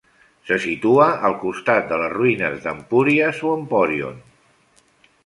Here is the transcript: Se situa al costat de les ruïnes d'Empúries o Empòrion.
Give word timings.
Se 0.51 0.55
situa 0.61 1.09
al 1.27 1.35
costat 1.43 1.85
de 1.91 1.99
les 2.03 2.11
ruïnes 2.15 2.57
d'Empúries 2.63 3.43
o 3.51 3.55
Empòrion. 3.59 4.19